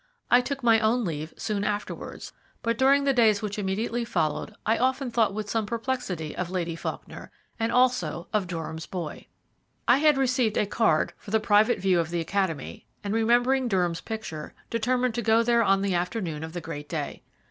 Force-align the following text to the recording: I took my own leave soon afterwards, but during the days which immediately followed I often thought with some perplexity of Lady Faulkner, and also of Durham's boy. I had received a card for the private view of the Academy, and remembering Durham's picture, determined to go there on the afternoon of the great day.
I 0.31 0.41
took 0.41 0.63
my 0.63 0.79
own 0.79 1.05
leave 1.05 1.31
soon 1.37 1.63
afterwards, 1.63 2.33
but 2.63 2.75
during 2.75 3.03
the 3.03 3.13
days 3.13 3.43
which 3.43 3.59
immediately 3.59 4.03
followed 4.03 4.55
I 4.65 4.79
often 4.79 5.11
thought 5.11 5.31
with 5.31 5.47
some 5.47 5.67
perplexity 5.67 6.35
of 6.35 6.49
Lady 6.49 6.75
Faulkner, 6.75 7.29
and 7.59 7.71
also 7.71 8.27
of 8.33 8.47
Durham's 8.47 8.87
boy. 8.87 9.27
I 9.87 9.99
had 9.99 10.17
received 10.17 10.57
a 10.57 10.65
card 10.65 11.13
for 11.17 11.29
the 11.29 11.39
private 11.39 11.77
view 11.77 11.99
of 11.99 12.09
the 12.09 12.19
Academy, 12.19 12.87
and 13.03 13.13
remembering 13.13 13.67
Durham's 13.67 14.01
picture, 14.01 14.55
determined 14.71 15.13
to 15.13 15.21
go 15.21 15.43
there 15.43 15.61
on 15.61 15.83
the 15.83 15.93
afternoon 15.93 16.43
of 16.43 16.53
the 16.53 16.61
great 16.61 16.89
day. 16.89 17.21